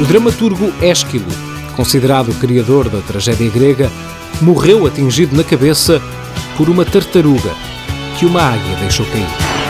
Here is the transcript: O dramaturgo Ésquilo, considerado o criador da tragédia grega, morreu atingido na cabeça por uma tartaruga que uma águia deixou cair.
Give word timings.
O 0.00 0.04
dramaturgo 0.04 0.72
Ésquilo, 0.80 1.26
considerado 1.76 2.30
o 2.30 2.34
criador 2.36 2.88
da 2.88 3.00
tragédia 3.02 3.50
grega, 3.50 3.92
morreu 4.40 4.86
atingido 4.86 5.36
na 5.36 5.44
cabeça 5.44 6.00
por 6.56 6.70
uma 6.70 6.86
tartaruga 6.86 7.54
que 8.18 8.24
uma 8.24 8.40
águia 8.40 8.76
deixou 8.76 9.04
cair. 9.04 9.69